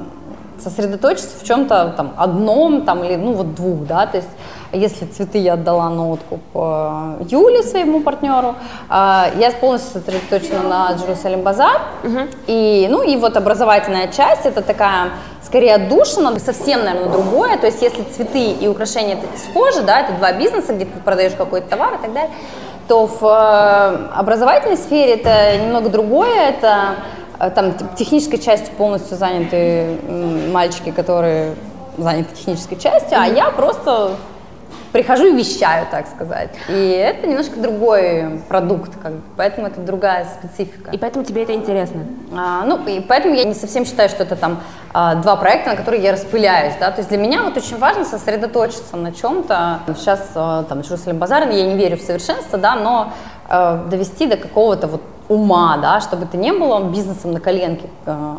[0.63, 4.29] сосредоточиться в чем-то там одном там или ну вот двух, да, то есть
[4.73, 8.55] если цветы я отдала на откуп э, Юле, своему партнеру,
[8.91, 12.21] э, я полностью сосредоточена на Джерусалим Базар, угу.
[12.47, 15.11] и ну и вот образовательная часть это такая
[15.43, 20.13] скорее отдушина, совсем, наверное, другое, то есть если цветы и украшения это схожи, да, это
[20.15, 22.31] два бизнеса, где ты продаешь какой-то товар и так далее,
[22.89, 26.97] то в э, образовательной сфере это немного другое, это
[27.39, 29.99] там технической частью полностью заняты
[30.53, 31.55] мальчики, которые
[31.99, 34.17] заняты технической частью, а я просто
[34.93, 36.51] прихожу и вещаю, так сказать.
[36.69, 40.91] И это немножко другой продукт, как бы, поэтому это другая специфика.
[40.91, 42.07] И поэтому тебе это интересно?
[42.35, 44.61] А, ну, и поэтому я не совсем считаю, что это там
[44.95, 48.05] а, два проекта, на которые я распыляюсь, да, то есть для меня вот очень важно
[48.05, 49.81] сосредоточиться на чем-то.
[49.97, 53.13] Сейчас а, там Джерусалим Базар, я не верю в совершенство, да, но
[53.49, 58.35] а, довести до какого-то вот ума, да, чтобы это не было бизнесом на коленке, э,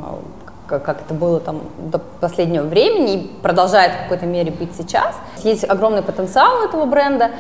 [0.68, 5.16] как это было там до последнего времени и продолжает в какой-то мере быть сейчас.
[5.44, 7.32] Есть огромный потенциал этого бренда,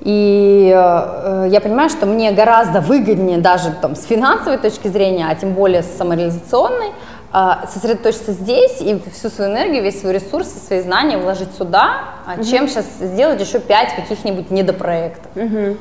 [0.00, 5.34] и э, я понимаю, что мне гораздо выгоднее даже там, с финансовой точки зрения, а
[5.34, 6.92] тем более с самореализационной,
[7.32, 12.44] э, сосредоточиться здесь и всю свою энергию, весь свой ресурс, свои знания вложить сюда, угу.
[12.44, 15.30] чем сейчас сделать еще пять каких-нибудь недопроектов.
[15.34, 15.76] Угу.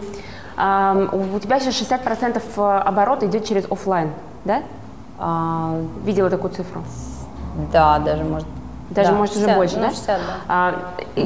[0.56, 4.12] У тебя сейчас 60% э, оборота идет через офлайн,
[4.46, 4.64] да?
[5.18, 6.84] А, видела такую цифру?
[7.72, 8.48] Да, даже может
[8.90, 9.90] даже да, может 60, уже больше, ну, да?
[9.90, 10.24] 60, да.
[10.48, 10.76] А,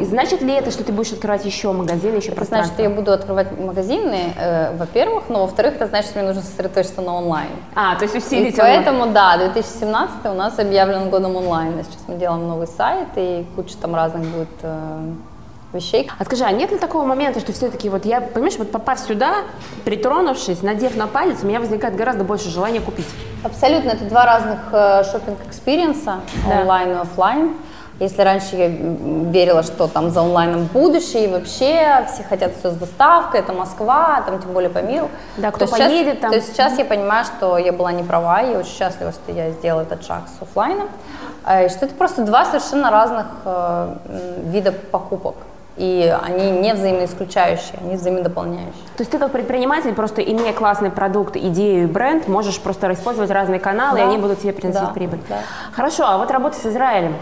[0.03, 3.11] значит ли это, что ты будешь открывать еще магазины, еще это значит, что я буду
[3.11, 7.49] открывать магазины, э, во-первых, но во-вторых, это значит, что мне нужно сосредоточиться на онлайн.
[7.75, 11.83] А, то есть усилить И поэтому, да, 2017 у нас объявлен годом онлайна.
[11.83, 14.99] Сейчас мы делаем новый сайт, и куча там разных будет э,
[15.73, 16.09] вещей.
[16.17, 19.35] А скажи, а нет ли такого момента, что все-таки вот я, понимаешь, вот попав сюда,
[19.85, 23.07] притронувшись, надев на палец, у меня возникает гораздо больше желания купить?
[23.43, 26.61] Абсолютно, это два разных э, шопинг- experience а, да.
[26.61, 27.53] онлайн и офлайн.
[27.99, 32.75] Если раньше я верила, что там за онлайном будущее, и вообще все хотят все с
[32.75, 35.09] доставкой, это Москва, там тем более по миру.
[35.35, 36.31] Да, кто то поедет сейчас, там.
[36.31, 39.81] То сейчас я понимаю, что я была не права, и очень счастлива, что я сделала
[39.81, 40.87] этот шаг с офлайном.
[41.45, 43.95] Э, и что это просто два совершенно разных э,
[44.45, 45.35] вида покупок
[45.79, 48.83] и они не взаимоисключающие, они взаимодополняющие.
[48.97, 53.31] То есть ты как предприниматель, просто имея классный продукт, идею и бренд, можешь просто использовать
[53.31, 54.03] разные каналы, да.
[54.03, 54.87] и они будут тебе приносить да.
[54.89, 55.19] прибыль.
[55.29, 55.37] Да.
[55.71, 57.15] Хорошо, а вот работа с Израилем,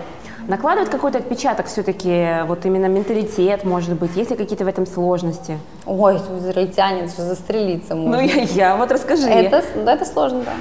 [0.48, 5.60] накладывает какой-то отпечаток все-таки, вот именно менталитет, может быть, есть ли какие-то в этом сложности?
[5.86, 8.18] Ой, израильтяне, это же застрелиться можно.
[8.18, 9.30] Ну, я, я вот расскажи.
[9.30, 10.54] Это, да, это сложно, да.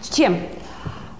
[0.00, 0.38] С чем?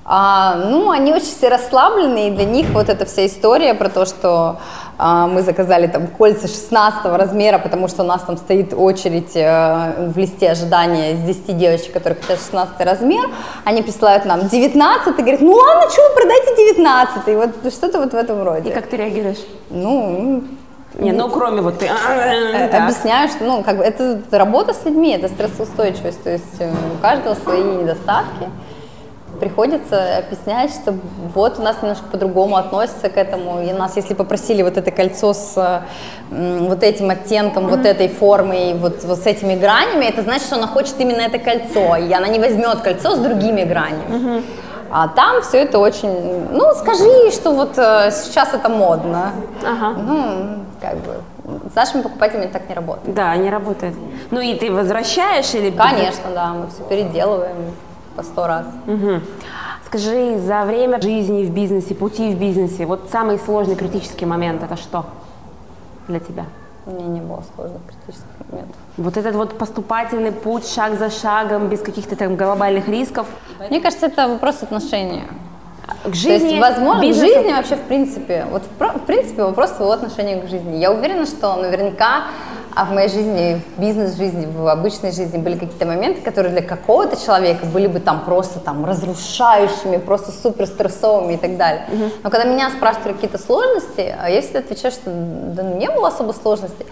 [0.05, 4.05] А, ну, они очень все расслабленные, и для них вот эта вся история про то,
[4.05, 4.59] что
[4.99, 9.95] а, мы заказали там кольца 16 размера, потому что у нас там стоит очередь а,
[10.09, 13.31] в листе ожидания из 10 девочек, которые хотят 16 размер,
[13.65, 18.01] они присылают нам 19 и говорят, ну ладно, что вы продайте 19 и вот что-то
[18.01, 18.71] вот в этом роде.
[18.71, 19.41] И как ты реагируешь?
[19.71, 20.43] Ну,
[20.95, 21.87] не, ну кроме вот ты...
[21.87, 26.71] Э, объясняю, что ну, как бы это работа с людьми, это стрессоустойчивость, то есть э,
[26.71, 28.49] у каждого свои недостатки
[29.43, 30.95] приходится объяснять, что
[31.35, 33.61] вот у нас немножко по-другому относятся к этому.
[33.61, 35.83] И нас, если попросили вот это кольцо с
[36.31, 37.77] вот этим оттенком, mm-hmm.
[37.77, 41.41] вот этой формой, вот, вот с этими гранями, это значит, что она хочет именно это
[41.41, 44.11] кольцо, и она не возьмет кольцо с другими гранями.
[44.11, 44.45] Mm-hmm.
[44.93, 49.33] А там все это очень, ну, скажи, что вот э, сейчас это модно.
[49.67, 49.99] Ага.
[49.99, 51.15] Ну, как бы,
[51.73, 53.13] с нашими покупателями так не работает.
[53.13, 53.95] Да, не работает.
[54.31, 55.71] Ну и ты возвращаешь или...
[55.71, 57.57] Конечно, да, мы все переделываем
[58.17, 58.67] по сто раз.
[58.87, 59.21] Угу.
[59.87, 64.77] Скажи, за время жизни в бизнесе, пути в бизнесе, вот самый сложный критический момент это
[64.77, 65.05] что
[66.09, 66.47] для тебя?
[66.87, 68.77] Меня не было сложных критических моментов.
[68.97, 73.27] Вот этот вот поступательный путь, шаг за шагом, без каких-то там глобальных рисков.
[73.71, 75.25] Мне кажется, это вопрос отношения.
[76.05, 77.27] К жизни, То есть, возможно, бизнесу...
[77.27, 80.77] в жизни вообще, в принципе, вот в принципе вопрос своего отношения к жизни.
[80.77, 82.25] Я уверена, что наверняка
[82.75, 87.23] а в моей жизни, в бизнес-жизни, в обычной жизни были какие-то моменты, которые для какого-то
[87.23, 91.87] человека были бы там просто там разрушающими, просто супер стрессовыми и так далее.
[91.89, 92.13] Uh-huh.
[92.23, 96.33] Но когда меня спрашивают какие-то сложности, а я всегда отвечаю, что да не было особо
[96.33, 96.87] сложностей.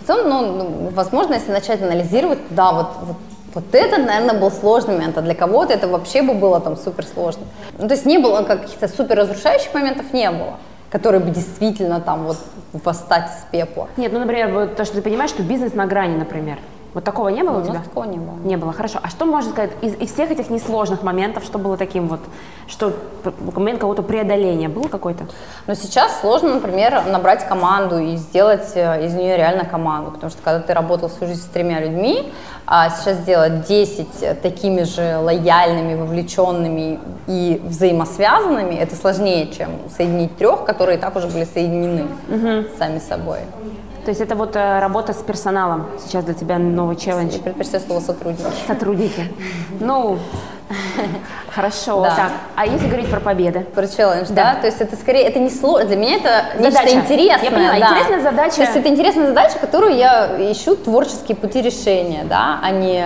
[0.00, 3.16] Потом, ну, ну, возможно, если начать анализировать, да, вот, вот
[3.56, 7.06] вот это, наверное, был сложный момент, а для кого-то это вообще бы было там супер
[7.06, 7.44] сложно.
[7.78, 12.24] Ну, то есть не было каких-то супер разрушающих моментов, не было которые бы действительно там
[12.24, 12.38] вот
[12.72, 13.88] восстать из пепла.
[13.96, 16.58] Нет, ну, например, вот то, что ты понимаешь, что бизнес на грани, например.
[16.96, 17.80] Вот такого не было ну, у тебя?
[17.80, 18.36] У такого не было.
[18.42, 19.00] Не было, хорошо.
[19.02, 22.20] А что можно сказать из, из всех этих несложных моментов, что было таким вот,
[22.68, 22.94] что
[23.54, 25.26] момент какого-то преодоления был какой-то?
[25.66, 30.40] Но сейчас сложно, например, набрать команду и сделать э, из нее реально команду, потому что
[30.42, 32.32] когда ты работал всю жизнь с тремя людьми,
[32.66, 40.64] а сейчас сделать 10 такими же лояльными, вовлеченными и взаимосвязанными, это сложнее, чем соединить трех,
[40.64, 42.68] которые и так уже были соединены угу.
[42.78, 43.40] сами собой.
[44.06, 47.32] То есть это вот э, работа с персоналом сейчас для тебя новый челлендж?
[47.32, 48.46] Я предпочитаю слово сотрудники.
[48.68, 49.24] Сотрудники.
[49.80, 50.18] Ну,
[51.52, 52.14] Хорошо, да.
[52.14, 52.32] так.
[52.54, 53.66] А если говорить про победы?
[53.74, 54.54] Про челлендж, да.
[54.54, 54.60] да?
[54.60, 56.84] То есть это скорее, это не сложно, для меня это задача.
[56.84, 57.50] нечто интересное.
[57.50, 57.78] Я поняла, да.
[57.78, 58.56] интересная задача.
[58.56, 63.04] То есть это интересная задача, которую я ищу творческие пути решения, да, а не...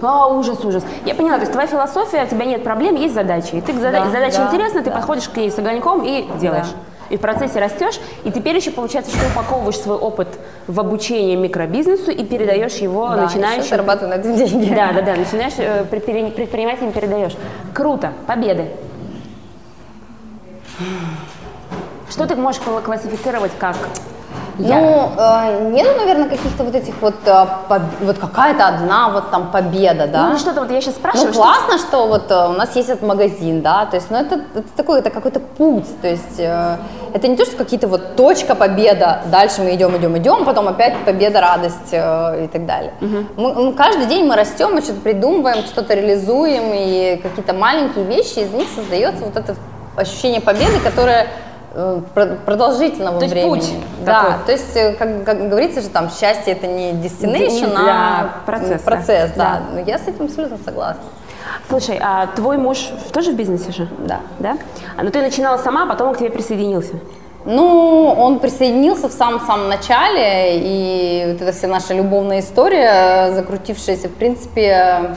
[0.00, 0.82] А, ужас, ужас.
[1.04, 3.54] Я поняла, то есть твоя философия, у тебя нет проблем, есть задачи.
[3.54, 4.96] И ты да, задача да, интересная, ты да.
[4.96, 6.68] подходишь к ней с огоньком и делаешь.
[6.68, 10.28] Да и в процессе растешь, и теперь еще получается, что упаковываешь свой опыт
[10.66, 13.68] в обучении микробизнесу и передаешь его да, начинающим.
[13.68, 14.74] зарабатывать на этом деньги.
[14.74, 17.34] Да, да, да, начинаешь э, предпринимателям передаешь.
[17.74, 18.70] Круто, победы.
[22.08, 23.76] Что ты можешь классифицировать как
[24.58, 27.82] ну, э, нет, наверное, каких-то вот этих вот, э, поб...
[28.00, 30.30] вот какая-то одна вот там победа, да?
[30.30, 31.28] Ну, что-то вот я сейчас спрашиваю.
[31.28, 34.16] Ну, классно, что, что вот э, у нас есть этот магазин, да, то есть, ну,
[34.16, 36.76] это, это такой, это какой-то путь, то есть, э,
[37.12, 40.96] это не то, что какие-то вот точка победа, дальше мы идем, идем, идем, потом опять
[41.04, 42.92] победа, радость э, и так далее.
[43.00, 43.16] Угу.
[43.36, 48.38] Мы, мы, каждый день мы растем, мы что-то придумываем, что-то реализуем, и какие-то маленькие вещи,
[48.38, 49.54] из них создается вот это
[49.96, 51.26] ощущение победы, которое
[52.44, 53.48] продолжительного то времени.
[53.48, 53.70] Путь
[54.04, 54.34] да, такой.
[54.46, 58.82] то есть, э, как, как говорится же, там счастье это не destination, а процесс.
[58.82, 59.62] процесс да.
[59.72, 59.80] да.
[59.80, 61.02] Я с этим абсолютно согласна.
[61.68, 63.88] Слушай, а твой муж тоже в бизнесе же?
[64.06, 64.20] Да.
[64.38, 64.56] Да?
[64.96, 66.94] А, ну ты начинала сама, а потом он к тебе присоединился.
[67.44, 74.14] Ну, он присоединился в самом-самом начале, и вот эта вся наша любовная история, закрутившаяся, в
[74.14, 75.16] принципе,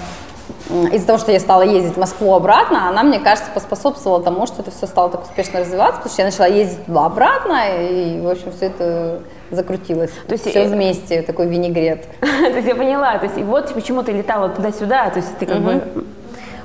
[0.70, 4.62] из-за того, что я стала ездить в Москву обратно, она, мне кажется, поспособствовала тому, что
[4.62, 8.52] это все стало так успешно развиваться, потому что я начала ездить туда-обратно, и, в общем,
[8.52, 10.12] все это закрутилось.
[10.28, 12.08] То есть все вместе, такой винегрет.
[12.20, 15.46] То есть я поняла, то есть и вот почему ты летала туда-сюда, то есть ты
[15.46, 15.84] как бы,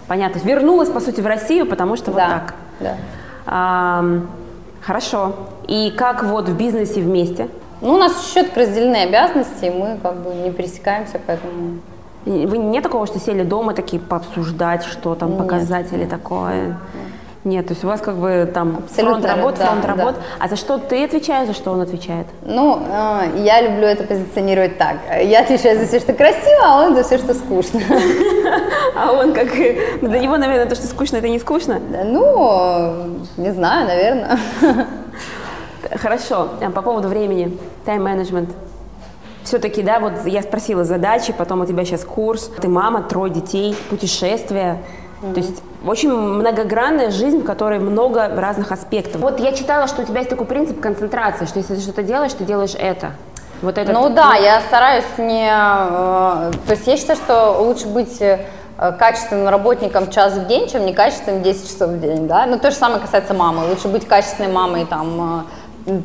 [0.09, 2.55] понятно, вернулась, по сути, в Россию, потому что вот так.
[2.81, 4.03] Да.
[4.81, 5.35] Хорошо.
[5.69, 7.49] И как вот в бизнесе вместе?
[7.83, 11.81] Ну, у нас четко разделены обязанности, и мы как бы не пересекаемся, поэтому
[12.27, 16.77] вы не такого, что сели дома такие пообсуждать, что там показать или такое?
[17.43, 19.89] Нет, то есть у вас как бы там Абсолютно, фронт работ, да, фронт да.
[19.89, 20.15] работ.
[20.39, 22.27] А за что ты отвечаешь, за что он отвечает?
[22.45, 24.97] Ну, э, я люблю это позиционировать так.
[25.23, 27.81] Я отвечаю за все, что красиво, а он за все, что скучно.
[28.95, 29.49] А он как...
[29.55, 31.81] Для него, наверное, то, что скучно, это не скучно?
[32.05, 34.39] Ну, не знаю, наверное.
[35.97, 36.49] Хорошо.
[36.75, 37.57] По поводу времени,
[37.87, 38.51] тайм-менеджмент
[39.45, 43.77] все-таки, да, вот я спросила задачи, потом у тебя сейчас курс, ты мама, трое детей,
[43.89, 44.83] путешествия.
[45.23, 45.35] Mm-hmm.
[45.35, 49.21] То есть очень многогранная жизнь, в которой много разных аспектов.
[49.21, 52.33] Вот я читала, что у тебя есть такой принцип концентрации, что если ты что-то делаешь,
[52.33, 53.13] ты делаешь это.
[53.63, 53.93] Вот это.
[53.93, 55.47] Ну да, я стараюсь не...
[55.47, 58.39] Э, то есть я считаю, что лучше быть э,
[58.79, 62.47] качественным работником час в день, чем некачественным 10 часов в день, да.
[62.47, 63.69] Но то же самое касается мамы.
[63.69, 65.43] Лучше быть качественной мамой там э,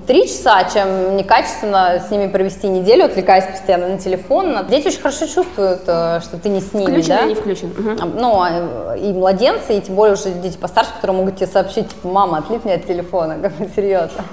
[0.07, 4.57] три часа, чем некачественно с ними провести неделю, отвлекаясь постоянно на телефон.
[4.69, 7.21] Дети очень хорошо чувствуют, э, что ты не с ними, включен да?
[7.21, 7.71] или не включен.
[7.71, 8.19] Угу.
[8.19, 12.07] Ну, а, и младенцы, и тем более уже дети постарше, которые могут тебе сообщить, типа,
[12.07, 14.23] мама, отлипни от телефона, как бы серьезно.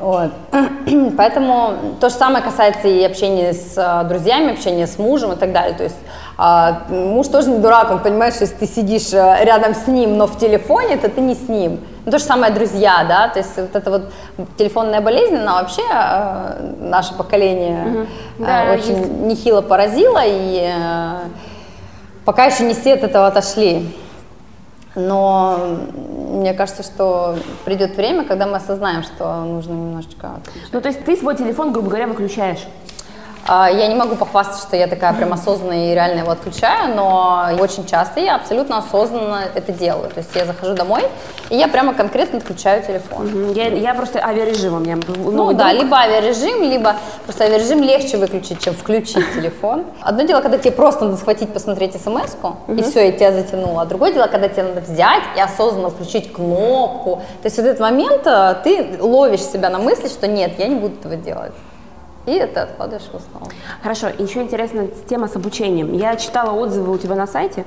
[0.00, 0.30] Вот.
[1.16, 5.52] Поэтому то же самое касается и общения с э, друзьями, общения с мужем и так
[5.52, 5.76] далее.
[5.76, 5.96] То есть
[6.36, 10.16] а, муж тоже не дурак, он понимает, что если ты сидишь э, рядом с ним,
[10.16, 11.80] но в телефоне, то ты не с ним.
[12.04, 14.12] Ну, то же самое друзья, да, то есть вот эта вот
[14.56, 18.06] телефонная болезнь, она вообще э, наше поколение угу.
[18.40, 19.10] э, да, очень есть.
[19.10, 21.18] нехило поразила, и э,
[22.24, 23.94] пока еще не все от этого отошли.
[24.94, 25.78] Но
[26.32, 30.72] мне кажется, что придет время, когда мы осознаем, что нужно немножечко отключать.
[30.72, 32.66] Ну, то есть ты свой телефон, грубо говоря, выключаешь?
[33.46, 37.48] А, я не могу похвастаться, что я такая прям осознанная и реально его отключаю, но
[37.58, 40.10] очень часто я абсолютно осознанно это делаю.
[40.10, 41.02] То есть я захожу домой,
[41.50, 43.52] и я прямо конкретно отключаю телефон.
[43.52, 44.98] Я, я просто авиарежим у меня.
[45.16, 49.84] Ну да, либо авиарежим, либо просто авиарежим легче выключить, чем включить телефон.
[50.00, 52.36] Одно дело, когда тебе просто надо схватить, посмотреть смс
[52.68, 53.82] и все, и тебя затянуло.
[53.82, 57.22] А другое дело, когда тебе надо взять и осознанно включить кнопку.
[57.42, 60.76] То есть в этот момент э, ты ловишь себя на мысли, что нет, я не
[60.76, 61.52] буду этого делать
[62.26, 63.50] и это откладываешь в основу.
[63.82, 65.92] Хорошо, еще интересная тема с обучением.
[65.92, 67.64] Я читала отзывы у тебя на сайте,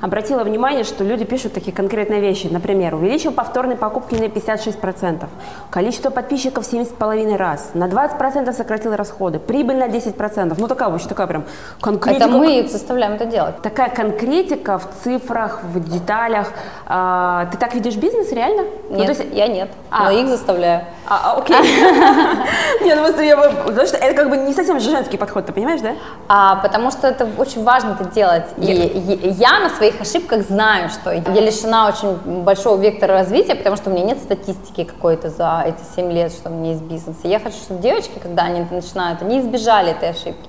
[0.00, 2.48] обратила внимание, что люди пишут такие конкретные вещи.
[2.50, 5.26] Например, увеличил повторные покупки на 56%,
[5.70, 10.54] количество подписчиков в 7,5 раз, на 20% сократил расходы, прибыль на 10%.
[10.58, 11.44] Ну такая вообще такая прям
[11.80, 12.24] конкретика.
[12.24, 13.62] Это мы заставляем это делать.
[13.62, 16.48] Такая конкретика в цифрах, в деталях.
[16.86, 18.64] А, ты так видишь бизнес реально?
[18.90, 19.34] Ну, нет, ну, есть...
[19.34, 20.04] я нет, а.
[20.04, 20.84] но их заставляю.
[21.06, 21.56] А, а окей.
[22.82, 23.36] Нет, ну просто я
[23.84, 25.92] потому что это как бы не совсем женский подход, ты понимаешь, да?
[26.28, 28.44] А, потому что это очень важно это делать.
[28.56, 33.90] И я на своих ошибках знаю, что я лишена очень большого вектора развития, потому что
[33.90, 37.16] у меня нет статистики какой-то за эти 7 лет, что у меня есть бизнес.
[37.22, 40.48] И я хочу, чтобы девочки, когда они начинают, они избежали этой ошибки.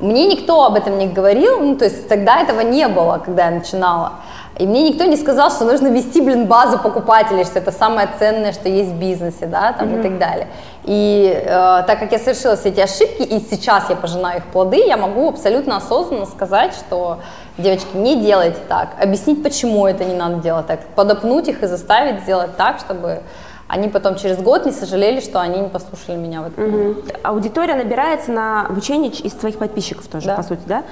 [0.00, 3.50] Мне никто об этом не говорил, ну, то есть тогда этого не было, когда я
[3.52, 4.14] начинала.
[4.58, 8.52] И мне никто не сказал, что нужно вести, блин, базу покупателей, что это самое ценное,
[8.52, 10.00] что есть в бизнесе, да, там mm-hmm.
[10.00, 10.46] и так далее.
[10.84, 11.48] И э,
[11.86, 15.28] так как я совершила все эти ошибки, и сейчас я пожинаю их плоды, я могу
[15.28, 17.18] абсолютно осознанно сказать, что,
[17.58, 22.22] девочки, не делайте так, объяснить, почему это не надо делать так, подопнуть их и заставить
[22.22, 23.22] сделать так, чтобы
[23.66, 26.90] они потом через год не сожалели, что они не послушали меня в этом.
[26.90, 26.96] Угу.
[27.22, 30.36] Аудитория набирается на обучение из своих подписчиков тоже, да.
[30.36, 30.84] по сути, да?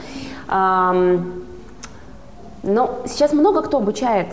[2.63, 4.29] Но сейчас много кто обучает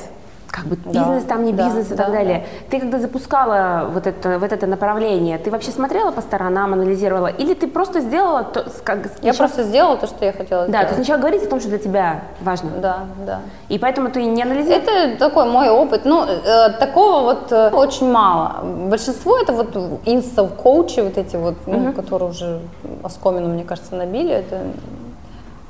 [0.52, 2.39] как бы бизнес, да, там не бизнес да, и так да, далее.
[2.39, 2.70] Да.
[2.72, 7.54] Ты когда запускала вот это, вот это направление, ты вообще смотрела по сторонам, анализировала, или
[7.54, 9.26] ты просто сделала то, как сначала...
[9.26, 10.72] Я просто сделала то, что я хотела сделать.
[10.72, 12.72] Да, ты сначала говорить о том, что для тебя важно.
[12.82, 13.39] Да, да.
[13.70, 14.82] И поэтому ты не анализировала?
[14.82, 16.06] Это такой мой опыт.
[16.06, 18.63] Ну, э, такого вот э, очень мало.
[18.63, 21.94] Большинство это вот инстал-коучи, вот эти вот, ну, угу.
[21.94, 22.60] которые уже
[23.04, 24.62] оскомину, мне кажется, набили, это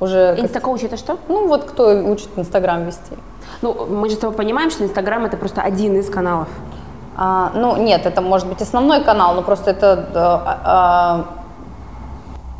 [0.00, 0.36] уже...
[0.38, 1.18] Инстакоуч это что?
[1.28, 3.12] Ну, вот кто учит Инстаграм вести.
[3.62, 6.48] Ну, мы же с тобой понимаем, что Инстаграм это просто один из каналов.
[7.16, 10.08] А, ну, нет, это может быть основной канал, но просто это
[10.64, 11.26] а,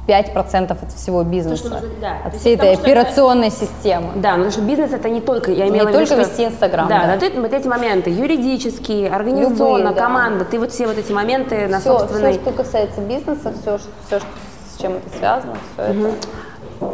[0.06, 2.16] 5% от всего бизнеса, То, что, да.
[2.26, 4.08] от всей этой операционной это, системы.
[4.16, 6.88] Да, потому что бизнес это не только, я имела не в виду, только вести Инстаграм.
[6.88, 7.26] Да, да.
[7.26, 10.02] Вот, вот эти моменты, юридические, организационно, Любые, да.
[10.02, 12.32] команда, ты вот все вот эти моменты на все, собственной...
[12.32, 14.28] Все, что касается бизнеса, все, все что,
[14.74, 16.08] с чем это связано, все угу.
[16.08, 16.14] это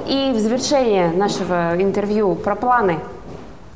[0.07, 2.99] и в завершение нашего интервью про планы.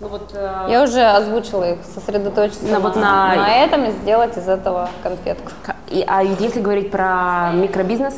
[0.01, 0.67] Ну, вот, э...
[0.71, 3.35] Я уже озвучила их, сосредоточиться на, на, вот на...
[3.35, 5.51] на этом и сделать из этого конфетку.
[5.89, 8.15] И, а если говорить про микробизнес,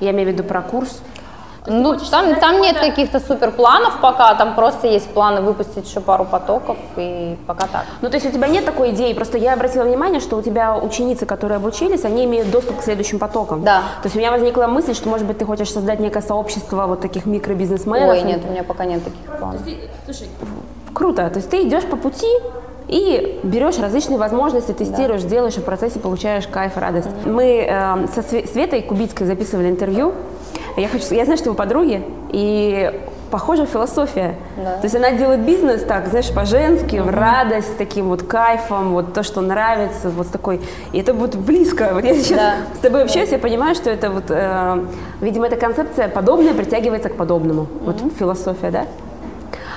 [0.00, 1.00] я имею в виду про курс,
[1.66, 6.24] ну, там, там нет каких-то супер планов пока, там просто есть планы выпустить еще пару
[6.24, 7.84] потоков и пока так.
[8.00, 10.76] Ну, то есть у тебя нет такой идеи, просто я обратила внимание, что у тебя
[10.76, 13.62] ученицы, которые обучились, они имеют доступ к следующим потокам.
[13.64, 13.80] Да.
[14.02, 17.00] То есть у меня возникла мысль, что, может быть, ты хочешь создать некое сообщество вот
[17.00, 18.10] таких микробизнесменов.
[18.10, 19.60] Ой, нет, у меня пока нет таких планов.
[20.04, 20.28] Слушай,
[20.94, 22.28] круто, то есть ты идешь по пути,
[22.88, 25.28] и берешь различные возможности, тестируешь, да.
[25.28, 27.08] делаешь, и в процессе получаешь кайф, радость.
[27.24, 30.12] Мы э, со Светой Кубицкой записывали интервью,
[30.76, 32.92] я, хочу, я знаю, что вы подруги, и
[33.30, 34.34] похожая философия.
[34.56, 34.76] Да.
[34.76, 39.14] То есть она делает бизнес так, знаешь, по-женски, в радость, с таким вот кайфом, вот
[39.14, 40.60] то, что нравится, вот такой.
[40.92, 41.90] И это вот близко.
[41.92, 42.54] Вот я сейчас да.
[42.74, 44.84] с тобой общаюсь, я понимаю, что это вот, э,
[45.20, 47.66] видимо, эта концепция подобная притягивается к подобному.
[47.82, 48.84] Вот философия, да?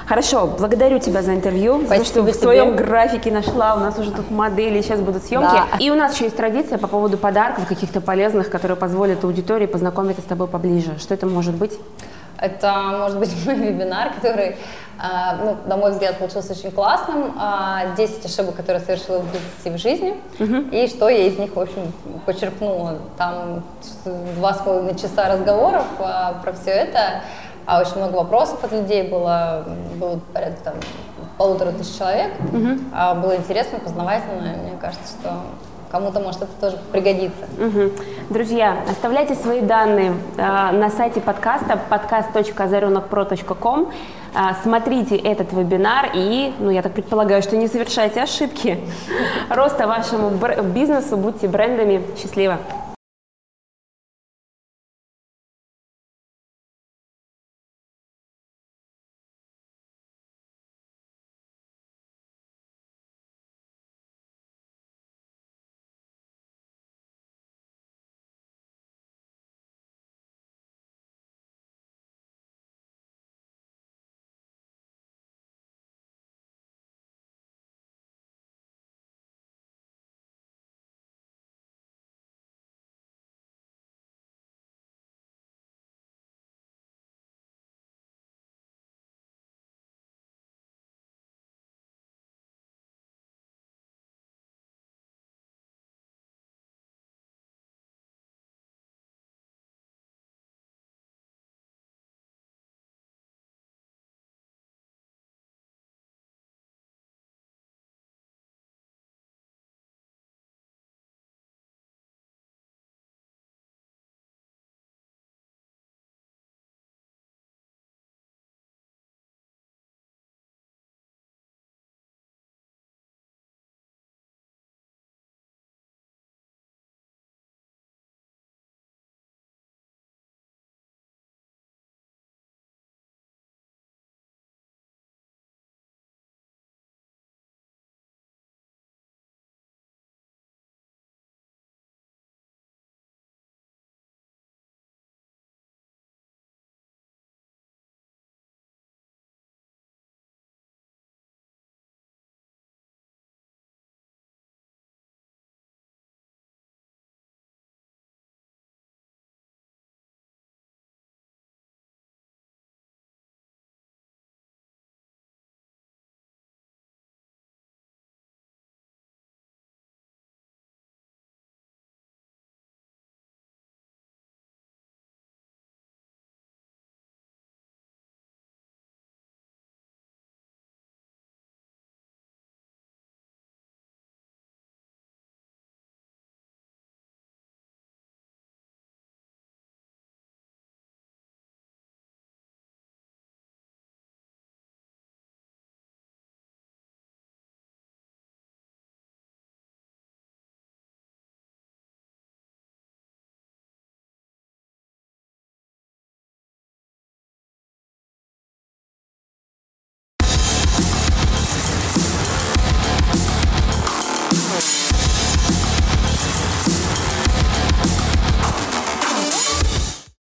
[0.10, 3.76] Хорошо, благодарю тебя за интервью, Спасибо за что в твоем графике нашла.
[3.76, 5.52] У нас уже тут модели, сейчас будут съемки.
[5.52, 5.78] Да.
[5.78, 10.24] И у нас еще есть традиция по поводу подарков каких-то полезных, которые позволят аудитории познакомиться
[10.24, 10.98] с тобой поближе.
[10.98, 11.74] Что это может быть?
[12.40, 14.56] Это может быть мой вебинар, который,
[14.98, 17.36] а, ну, на мой взгляд, получился очень классным.
[17.38, 20.72] А, 10 ошибок, которые совершила в бизнесе в жизни.
[20.72, 21.94] И что я из них, в общем,
[22.26, 22.98] почерпнула.
[23.16, 23.64] Там
[24.38, 27.22] два с половиной часа разговоров а, про все это.
[27.70, 29.64] А очень много вопросов от людей было.
[30.00, 30.74] Было порядка там
[31.38, 32.32] полутора тысяч человек.
[32.92, 34.42] А, было интересно, познавательно.
[34.42, 35.42] Мне кажется, что
[35.92, 37.46] кому-то может это тоже пригодится.
[37.60, 37.92] Мгм.
[38.32, 43.92] Друзья, оставляйте свои данные э, на сайте подкаста podcast.озаренокпро.ком.
[44.34, 48.80] Э, смотрите этот вебинар и, ну, я так предполагаю, что не совершайте ошибки
[49.50, 50.32] роста вашему
[50.74, 51.18] бизнесу.
[51.18, 52.02] Будьте брендами.
[52.20, 52.58] Счастливо!